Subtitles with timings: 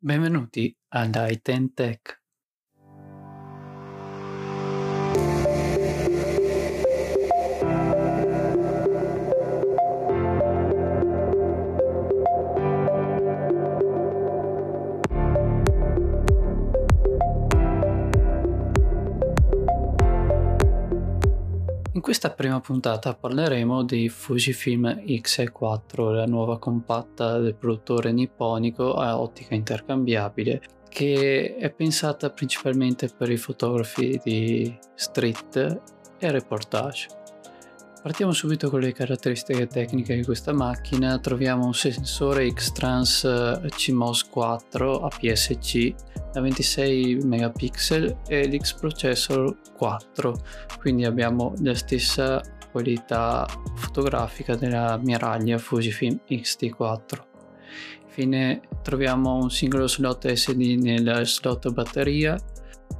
[0.00, 2.17] Benvenuti ad iTen Tech.
[22.08, 29.54] Questa prima puntata parleremo di Fujifilm X4, la nuova compatta del produttore nipponico a ottica
[29.54, 35.82] intercambiabile che è pensata principalmente per i fotografi di street
[36.18, 37.17] e reportage.
[38.00, 41.18] Partiamo subito con le caratteristiche tecniche di questa macchina.
[41.18, 45.94] Troviamo un sensore X-Trans CMOS 4 APS-C
[46.32, 50.34] da 26 megapixel e l'X-Processor 4,
[50.78, 52.40] quindi abbiamo la stessa
[52.70, 57.26] qualità fotografica della miraglia Fujifilm X-T4.
[58.06, 62.38] Infine troviamo un singolo slot SD nel slot batteria,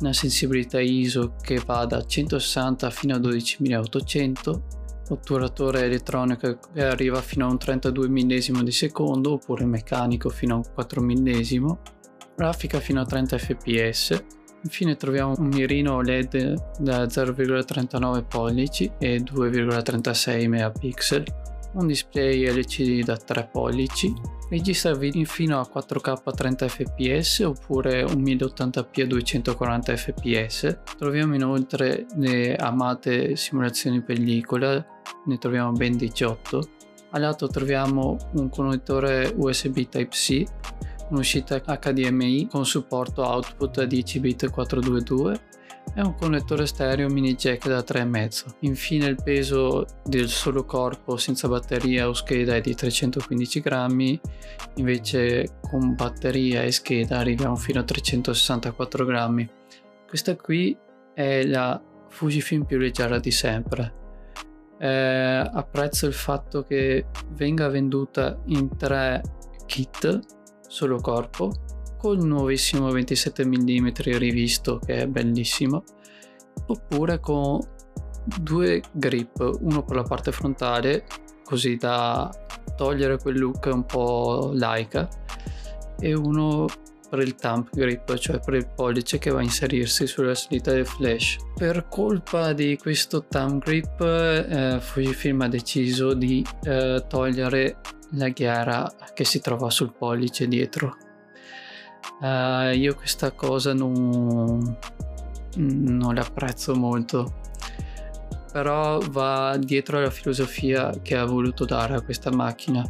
[0.00, 4.78] una sensibilità ISO che va da 160 fino a 12800
[5.10, 10.56] otturatore elettronico che arriva fino a un 32 millesimo di secondo oppure meccanico fino a
[10.58, 11.80] un 4 millesimo,
[12.36, 14.24] grafica fino a 30 fps.
[14.62, 21.24] Infine troviamo un mirino LED da 0,39 pollici e 2,36 megapixel,
[21.74, 24.12] un display LCD da 3 pollici,
[24.48, 30.78] registra video fino a 4K 30 fps oppure un 1080p a 240 fps.
[30.98, 34.84] Troviamo inoltre le amate simulazioni pellicola
[35.26, 36.68] ne troviamo ben 18.
[37.10, 40.44] A lato troviamo un connettore USB Type-C,
[41.10, 45.40] un'uscita HDMI con supporto output a 10 bit 422
[45.94, 48.54] e un connettore stereo mini jack da 3,5.
[48.60, 54.20] Infine il peso del solo corpo senza batteria o scheda è di 315 grammi,
[54.76, 59.48] invece con batteria e scheda arriviamo fino a 364 grammi.
[60.06, 60.76] Questa qui
[61.14, 63.98] è la Fujifilm più leggera di sempre
[64.80, 69.20] eh, apprezzo il fatto che venga venduta in tre
[69.66, 70.18] kit
[70.66, 71.52] solo corpo
[72.00, 75.84] con il nuovissimo 27 mm rivisto che è bellissimo
[76.66, 77.60] oppure con
[78.24, 81.04] due grip uno per la parte frontale
[81.44, 82.30] così da
[82.76, 85.08] togliere quel look un po' laica
[85.98, 86.66] e uno
[87.10, 90.86] per il thumb grip, cioè per il pollice che va a inserirsi sulla salita del
[90.86, 91.38] flash.
[91.56, 97.80] Per colpa di questo thumb grip, eh, Fujifilm ha deciso di eh, togliere
[98.12, 100.96] la ghiera che si trova sul pollice dietro.
[102.20, 104.76] Uh, io questa cosa non,
[105.56, 107.38] non l'apprezzo molto
[108.52, 112.84] però va dietro alla filosofia che ha voluto dare a questa macchina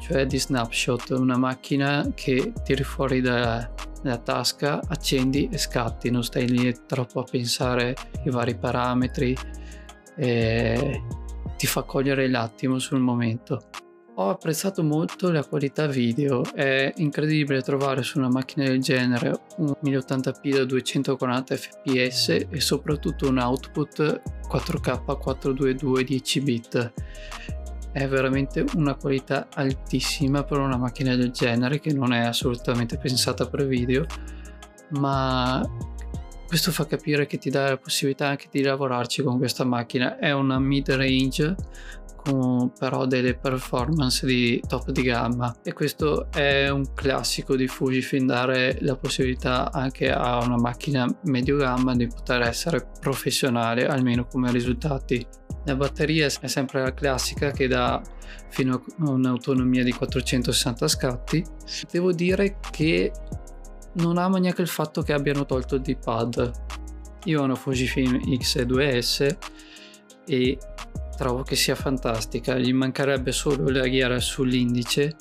[0.00, 6.24] cioè di snapshot, una macchina che tiri fuori dalla, dalla tasca, accendi e scatti, non
[6.24, 9.36] stai lì troppo a pensare i vari parametri,
[10.16, 13.69] ti fa cogliere l'attimo sul momento.
[14.16, 19.72] Ho apprezzato molto la qualità video, è incredibile trovare su una macchina del genere un
[19.82, 26.92] 1080p da 240 fps e soprattutto un output 4K 422 10 bit.
[27.92, 33.48] È veramente una qualità altissima per una macchina del genere che non è assolutamente pensata
[33.48, 34.06] per video
[34.90, 35.62] ma
[36.46, 40.18] questo fa capire che ti dà la possibilità anche di lavorarci con questa macchina.
[40.18, 41.54] È una mid range
[42.22, 48.26] con però delle performance di top di gamma e questo è un classico di Fujifilm
[48.26, 54.50] dare la possibilità anche a una macchina medio gamma di poter essere professionale almeno come
[54.52, 55.26] risultati
[55.64, 58.00] la batteria è sempre la classica che dà
[58.48, 61.44] fino a un'autonomia di 460 scatti.
[61.90, 63.12] Devo dire che
[63.94, 66.50] non amo neanche il fatto che abbiano tolto il D-pad.
[67.24, 69.36] Io ho una Fujifilm X2S
[70.26, 70.58] e
[71.20, 72.56] trovo che sia fantastica.
[72.56, 75.14] Gli mancherebbe solo la ghiera sull'indice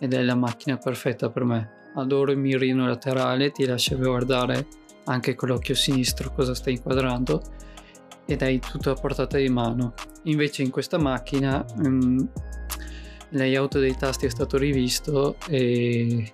[0.00, 1.70] ed è la macchina perfetta per me.
[1.94, 4.66] Adoro il mirino laterale, ti lascia guardare
[5.04, 7.40] anche con l'occhio sinistro cosa stai inquadrando
[8.26, 9.94] ed hai tutto a portata di mano.
[10.24, 12.28] Invece in questa macchina um,
[13.28, 16.32] layout dei tasti è stato rivisto e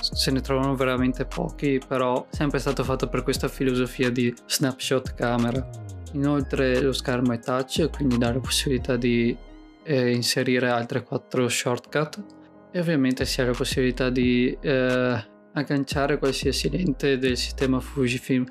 [0.00, 5.83] se ne trovano veramente pochi, però sempre stato fatto per questa filosofia di snapshot camera.
[6.14, 9.36] Inoltre lo schermo è touch, quindi dà la possibilità di
[9.84, 12.24] eh, inserire altre quattro shortcut
[12.72, 18.44] e ovviamente si ha la possibilità di eh, agganciare qualsiasi lente del sistema Fujifilm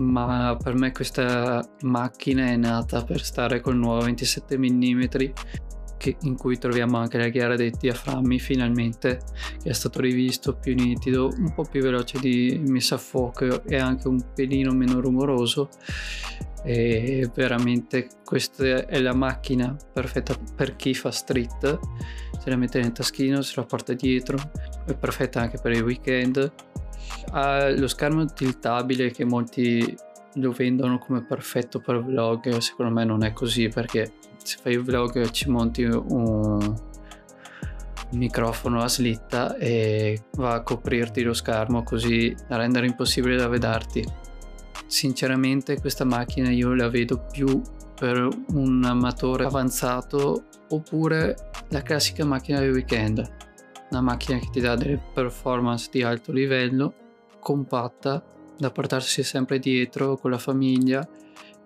[0.00, 5.04] ma per me questa macchina è nata per stare col nuovo 27 mm
[6.00, 9.20] che, in cui troviamo anche la ghiera dei diaframmi finalmente
[9.62, 13.76] che è stato rivisto più nitido un po' più veloce di messa a fuoco e
[13.76, 15.68] anche un pelino meno rumoroso.
[16.64, 21.78] E veramente questa è la macchina perfetta per chi fa street.
[22.38, 24.38] Se la mette nel taschino se la porta dietro
[24.86, 26.50] è perfetta anche per i weekend.
[27.32, 29.94] Ha lo schermo tiltabile che molti
[30.34, 34.12] lo vendono come perfetto per vlog secondo me non è così perché
[34.42, 36.88] se fai il vlog ci monti un
[38.12, 44.04] microfono a slitta e va a coprirti lo schermo così da rendere impossibile da vederti
[44.86, 47.62] sinceramente questa macchina io la vedo più
[48.00, 53.30] per un amatore avanzato oppure la classica macchina del weekend.
[53.90, 56.94] Una macchina che ti dà delle performance di alto livello
[57.40, 58.24] compatta
[58.60, 61.06] da portarsi sempre dietro con la famiglia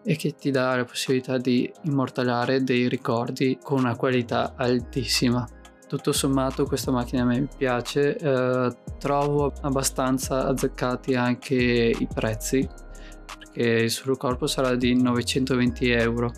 [0.05, 5.47] e che ti dà la possibilità di immortalare dei ricordi con una qualità altissima.
[5.89, 12.67] Tutto sommato questa macchina a me piace, eh, trovo abbastanza azzeccati anche i prezzi
[13.27, 16.33] perché il suo corpo sarà di 920 euro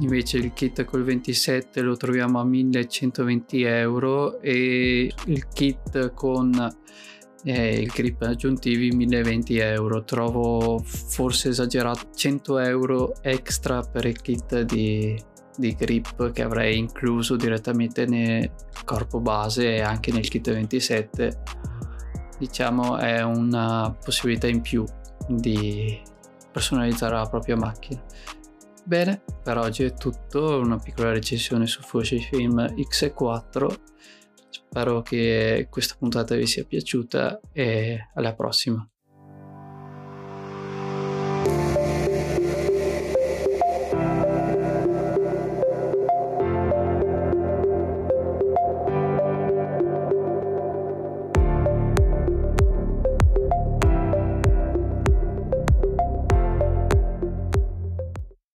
[0.00, 6.50] invece il kit col 27 lo troviamo a 1120 euro e il kit con
[7.44, 10.04] e il grip aggiuntivi 1020 euro.
[10.04, 15.20] Trovo forse esagerato 100 euro extra per il kit di,
[15.56, 18.50] di grip che avrei incluso direttamente nel
[18.84, 21.42] corpo base e anche nel kit 27
[22.38, 24.84] diciamo è una possibilità in più
[25.28, 26.00] di
[26.50, 28.02] personalizzare la propria macchina.
[28.84, 30.58] Bene per oggi è tutto.
[30.58, 33.74] Una piccola recensione su Fujifilm X4
[34.72, 38.91] Spero che questa puntata vi sia piaciuta e alla prossima.